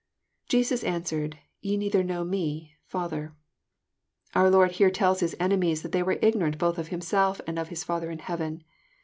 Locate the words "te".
1.61-1.77